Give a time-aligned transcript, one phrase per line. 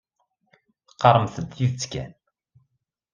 [0.87, 2.11] Teqqaremt-d tidet kan.